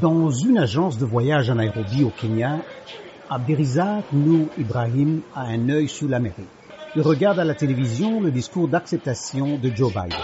Dans 0.00 0.30
une 0.30 0.56
agence 0.56 0.96
de 0.96 1.04
voyage 1.04 1.50
à 1.50 1.54
Nairobi 1.54 2.02
au 2.02 2.08
Kenya, 2.08 2.60
Abdirizak 3.28 4.04
Nou 4.12 4.48
Ibrahim 4.58 5.20
a 5.34 5.42
un 5.42 5.68
œil 5.68 5.86
sur 5.86 6.08
l'Amérique. 6.08 6.48
Il 6.96 7.02
regarde 7.02 7.38
à 7.38 7.44
la 7.44 7.54
télévision 7.54 8.18
le 8.20 8.30
discours 8.30 8.68
d'acceptation 8.68 9.58
de 9.58 9.70
Joe 9.74 9.92
Biden. 9.92 10.18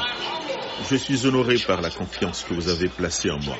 Je 0.89 0.97
suis 0.97 1.27
honoré 1.27 1.57
par 1.67 1.83
la 1.83 1.91
confiance 1.91 2.45
que 2.45 2.55
vous 2.55 2.71
avez 2.71 2.89
placée 2.89 3.31
en 3.31 3.41
moi. 3.41 3.57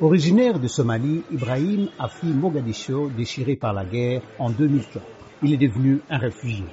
Originaire 0.00 0.60
de 0.60 0.68
Somalie, 0.68 1.24
Ibrahim 1.32 1.88
a 1.98 2.08
fui 2.08 2.28
Mogadiscio 2.28 3.10
déchiré 3.10 3.56
par 3.56 3.72
la 3.72 3.84
guerre 3.84 4.22
en 4.38 4.50
2004. 4.50 5.04
Il 5.42 5.52
est 5.52 5.68
devenu 5.68 6.02
un 6.08 6.18
réfugié. 6.18 6.66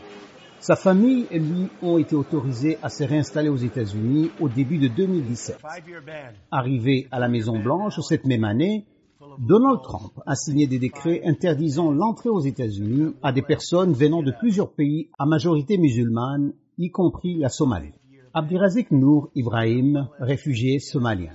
Sa 0.60 0.76
famille 0.76 1.28
et 1.32 1.40
lui 1.40 1.68
ont 1.82 1.98
été 1.98 2.16
autorisés 2.16 2.78
à 2.82 2.90
se 2.90 3.04
réinstaller 3.04 3.50
aux 3.50 3.58
États-Unis 3.58 4.32
au 4.40 4.50
début 4.50 4.80
de 4.80 4.88
2017. 4.88 5.60
Arrivé 6.52 7.08
à 7.12 7.20
la 7.20 7.28
Maison 7.28 7.60
Blanche 7.60 8.00
cette 8.02 8.26
même 8.26 8.44
année, 8.44 8.86
Donald 9.40 9.82
Trump 9.84 10.14
a 10.26 10.36
signé 10.36 10.66
des 10.68 10.80
décrets 10.80 11.22
interdisant 11.26 11.92
l'entrée 11.92 12.30
aux 12.30 12.40
États-Unis 12.40 13.14
à 13.22 13.32
des 13.32 13.44
personnes 13.44 13.94
venant 13.94 14.24
de 14.24 14.32
plusieurs 14.32 14.72
pays 14.72 15.10
à 15.20 15.26
majorité 15.26 15.78
musulmane, 15.78 16.54
y 16.78 16.90
compris 16.90 17.38
la 17.38 17.50
Somalie. 17.50 17.94
Abdirazik 18.34 18.92
Nour 18.92 19.30
Ibrahim, 19.36 20.08
réfugié 20.20 20.80
somalien. 20.80 21.32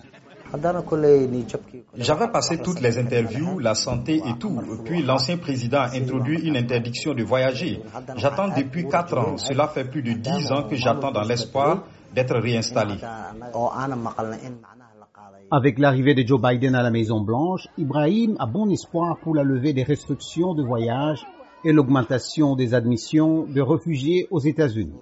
J'avais 1.96 2.28
passé 2.28 2.58
toutes 2.58 2.80
les 2.80 2.98
interviews, 2.98 3.58
la 3.58 3.74
santé 3.74 4.16
et 4.16 4.38
tout. 4.38 4.60
Puis 4.84 5.02
l'ancien 5.02 5.38
président 5.38 5.80
a 5.80 5.90
introduit 5.94 6.40
une 6.40 6.56
interdiction 6.56 7.14
de 7.14 7.22
voyager. 7.22 7.80
J'attends 8.16 8.48
depuis 8.48 8.86
quatre 8.88 9.16
ans. 9.16 9.36
Cela 9.38 9.68
fait 9.68 9.84
plus 9.84 10.02
de 10.02 10.12
dix 10.12 10.52
ans 10.52 10.64
que 10.68 10.76
j'attends 10.76 11.10
dans 11.10 11.22
l'espoir 11.22 11.84
d'être 12.14 12.36
réinstallé. 12.36 12.94
Avec 15.50 15.78
l'arrivée 15.78 16.14
de 16.14 16.26
Joe 16.26 16.40
Biden 16.40 16.74
à 16.74 16.82
la 16.82 16.90
Maison 16.90 17.20
Blanche, 17.20 17.68
Ibrahim 17.78 18.36
a 18.38 18.46
bon 18.46 18.70
espoir 18.70 19.18
pour 19.22 19.34
la 19.34 19.42
levée 19.42 19.72
des 19.72 19.82
restrictions 19.82 20.54
de 20.54 20.62
voyage 20.62 21.26
et 21.64 21.72
l'augmentation 21.72 22.56
des 22.56 22.74
admissions 22.74 23.44
de 23.44 23.60
réfugiés 23.60 24.26
aux 24.30 24.40
États-Unis. 24.40 24.98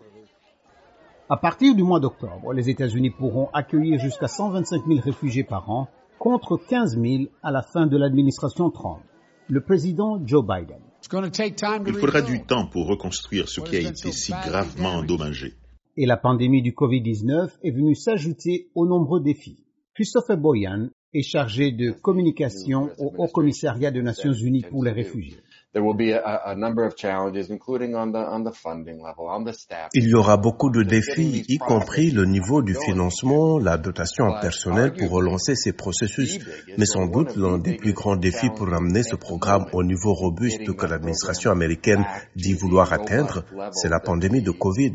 À 1.33 1.37
partir 1.37 1.77
du 1.77 1.85
mois 1.85 2.01
d'octobre, 2.01 2.53
les 2.53 2.71
États-Unis 2.71 3.11
pourront 3.11 3.51
accueillir 3.53 4.01
jusqu'à 4.01 4.27
125 4.27 4.85
000 4.85 4.99
réfugiés 4.99 5.45
par 5.45 5.71
an 5.71 5.87
contre 6.19 6.57
15 6.57 7.01
000 7.01 7.31
à 7.45 7.53
la 7.53 7.63
fin 7.63 7.87
de 7.87 7.97
l'administration 7.97 8.69
Trump. 8.71 8.99
Le 9.47 9.61
président 9.61 10.21
Joe 10.27 10.45
Biden. 10.45 10.81
Il 11.87 11.95
faudra 11.95 12.23
du 12.23 12.43
temps 12.43 12.67
pour 12.67 12.89
reconstruire 12.89 13.49
ce 13.49 13.61
qui 13.61 13.77
a 13.77 13.79
été 13.79 14.11
si 14.11 14.33
gravement 14.33 14.95
endommagé. 14.95 15.55
Et 15.97 16.05
la 16.05 16.17
pandémie 16.17 16.63
du 16.63 16.73
Covid-19 16.73 17.51
est 17.63 17.71
venue 17.71 17.95
s'ajouter 17.95 18.69
aux 18.75 18.89
nombreux 18.89 19.21
défis. 19.21 19.65
Christopher 19.95 20.37
Boyan 20.37 20.89
est 21.15 21.23
chargé 21.23 21.71
de 21.71 21.93
communication 21.93 22.91
au 22.99 23.13
Haut 23.19 23.29
Commissariat 23.29 23.93
des 23.93 24.03
Nations 24.03 24.33
Unies 24.33 24.65
pour 24.69 24.83
les 24.83 24.91
réfugiés. 24.91 25.39
Il 29.95 30.09
y 30.09 30.15
aura 30.15 30.37
beaucoup 30.37 30.71
de 30.71 30.83
défis, 30.83 31.45
y 31.49 31.59
compris 31.59 32.11
le 32.11 32.25
niveau 32.25 32.61
du 32.61 32.75
financement, 32.75 33.59
la 33.61 33.79
dotation 33.79 34.25
en 34.25 34.41
personnel 34.41 34.93
pour 34.95 35.11
relancer 35.11 35.55
ces 35.55 35.73
processus. 35.73 36.41
Mais 36.77 36.87
sans 36.87 37.07
doute, 37.07 37.37
l'un 37.37 37.59
des 37.59 37.77
plus 37.77 37.93
grands 37.93 38.17
défis 38.17 38.51
pour 38.51 38.73
amener 38.75 39.05
ce 39.05 39.15
programme 39.15 39.67
au 39.73 39.85
niveau 39.85 40.13
robuste 40.13 40.75
que 40.75 40.87
l'administration 40.87 41.53
américaine 41.53 42.05
dit 42.35 42.55
vouloir 42.55 42.93
atteindre, 42.93 43.45
c'est 43.71 43.89
la 43.89 44.01
pandémie 44.01 44.43
de 44.43 44.51
Covid. 44.51 44.95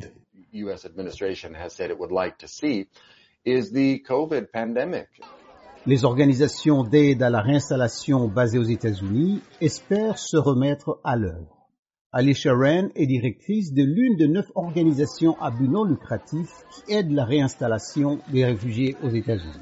Les 5.87 6.03
organisations 6.03 6.83
d'aide 6.83 7.21
à 7.21 7.29
la 7.29 7.41
réinstallation 7.41 8.27
basées 8.27 8.57
aux 8.57 8.63
États-Unis 8.63 9.41
espèrent 9.61 10.17
se 10.17 10.35
remettre 10.35 10.99
à 11.03 11.15
l'œuvre. 11.15 11.67
Alicia 12.11 12.55
Wren 12.55 12.89
est 12.95 13.05
directrice 13.05 13.71
de 13.71 13.83
l'une 13.83 14.17
de 14.17 14.25
neuf 14.25 14.47
organisations 14.55 15.39
à 15.39 15.51
but 15.51 15.67
non 15.67 15.83
lucratif 15.83 16.49
qui 16.71 16.91
aident 16.91 17.11
la 17.11 17.25
réinstallation 17.25 18.17
des 18.33 18.45
réfugiés 18.45 18.95
aux 19.03 19.09
États-Unis. 19.09 19.61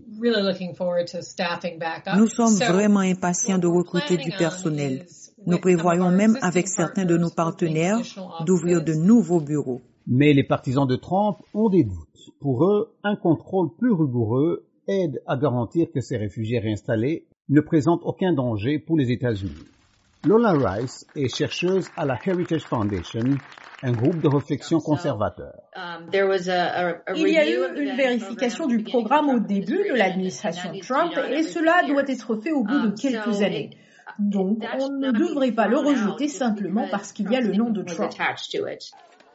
Nous 2.15 2.27
sommes 2.27 2.55
vraiment 2.55 3.01
impatients 3.01 3.57
de 3.57 3.67
recruter 3.67 4.15
du 4.15 4.31
personnel. 4.37 5.05
Nous 5.45 5.57
prévoyons 5.57 6.09
même 6.09 6.37
avec 6.41 6.69
certains 6.69 7.03
de 7.03 7.17
nos 7.17 7.31
partenaires 7.31 7.99
d'ouvrir 8.45 8.81
de 8.81 8.93
nouveaux 8.93 9.41
bureaux. 9.41 9.81
Mais 10.07 10.31
les 10.31 10.45
partisans 10.45 10.87
de 10.87 10.95
Trump 10.95 11.39
ont 11.53 11.67
des 11.67 11.83
doutes. 11.83 12.31
Pour 12.39 12.63
eux, 12.65 12.95
un 13.03 13.17
contrôle 13.17 13.75
plus 13.77 13.91
rigoureux 13.91 14.65
aide 14.87 15.21
à 15.27 15.37
garantir 15.37 15.87
que 15.93 16.01
ces 16.01 16.17
réfugiés 16.17 16.59
réinstallés 16.59 17.27
ne 17.49 17.61
présentent 17.61 18.03
aucun 18.03 18.33
danger 18.33 18.79
pour 18.79 18.97
les 18.97 19.11
États-Unis. 19.11 19.67
Lola 20.25 20.53
Rice 20.53 21.05
est 21.15 21.33
chercheuse 21.35 21.89
à 21.97 22.05
la 22.05 22.17
Heritage 22.25 22.63
Foundation, 22.63 23.37
un 23.81 23.91
groupe 23.91 24.21
de 24.21 24.29
réflexion 24.29 24.79
conservateur. 24.79 25.53
Il 26.13 27.27
y 27.27 27.37
a 27.37 27.49
eu 27.49 27.81
une 27.81 27.97
vérification 27.97 28.67
du 28.67 28.83
programme 28.83 29.29
au 29.29 29.39
début 29.39 29.83
de 29.89 29.93
l'administration 29.93 30.71
Trump 30.81 31.11
et 31.29 31.43
cela 31.43 31.83
doit 31.85 32.07
être 32.07 32.37
fait 32.37 32.53
au 32.53 32.63
bout 32.63 32.87
de 32.87 32.91
quelques 32.91 33.41
années. 33.41 33.71
Donc, 34.19 34.63
on 34.79 34.89
ne 34.89 35.11
devrait 35.11 35.51
pas 35.51 35.67
le 35.67 35.77
rejeter 35.77 36.29
simplement 36.29 36.87
parce 36.89 37.11
qu'il 37.11 37.29
y 37.29 37.35
a 37.35 37.41
le 37.41 37.53
nom 37.53 37.69
de 37.69 37.83
Trump. 37.83 38.11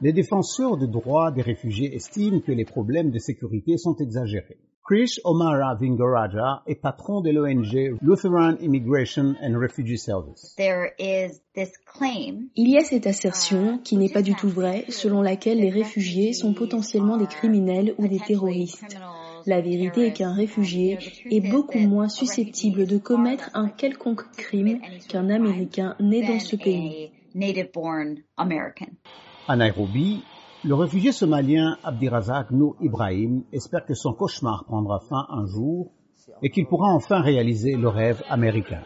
Les 0.00 0.12
défenseurs 0.12 0.78
des 0.78 0.86
droits 0.86 1.32
des 1.32 1.42
réfugiés 1.42 1.94
estiment 1.94 2.40
que 2.40 2.52
les 2.52 2.64
problèmes 2.64 3.10
de 3.10 3.18
sécurité 3.18 3.76
sont 3.76 3.96
exagérés. 3.96 4.58
Krish 4.88 5.20
Omara 5.22 5.74
Vingaraja 5.74 6.62
est 6.66 6.76
patron 6.76 7.20
de 7.20 7.28
l'ONG 7.28 7.98
Lutheran 8.00 8.54
Immigration 8.62 9.34
and 9.42 9.58
Refugee 9.60 9.98
Service. 9.98 10.56
Il 10.56 12.70
y 12.70 12.78
a 12.78 12.84
cette 12.84 13.06
assertion, 13.06 13.80
qui 13.84 13.98
n'est 13.98 14.08
pas 14.08 14.22
du 14.22 14.34
tout 14.34 14.48
vraie, 14.48 14.86
selon 14.88 15.20
laquelle 15.20 15.58
les 15.58 15.68
réfugiés 15.68 16.32
sont 16.32 16.54
potentiellement 16.54 17.18
des 17.18 17.26
criminels 17.26 17.94
ou 17.98 18.08
des 18.08 18.18
terroristes. 18.18 18.96
La 19.44 19.60
vérité 19.60 20.06
est 20.06 20.14
qu'un 20.14 20.32
réfugié 20.32 20.96
est 21.30 21.50
beaucoup 21.50 21.80
moins 21.80 22.08
susceptible 22.08 22.86
de 22.86 22.96
commettre 22.96 23.50
un 23.52 23.68
quelconque 23.68 24.22
crime 24.38 24.80
qu'un 25.06 25.28
Américain 25.28 25.96
né 26.00 26.26
dans 26.26 26.40
ce 26.40 26.56
pays. 26.56 27.10
À 29.46 29.56
Nairobi, 29.56 30.22
le 30.64 30.74
réfugié 30.74 31.12
somalien 31.12 31.78
Abdirazak 31.84 32.50
Nou 32.50 32.74
Ibrahim 32.80 33.44
espère 33.52 33.84
que 33.86 33.94
son 33.94 34.12
cauchemar 34.12 34.64
prendra 34.64 34.98
fin 34.98 35.26
un 35.30 35.46
jour 35.46 35.92
et 36.42 36.50
qu'il 36.50 36.66
pourra 36.66 36.92
enfin 36.92 37.20
réaliser 37.20 37.76
le 37.76 37.88
rêve 37.88 38.22
américain. 38.28 38.82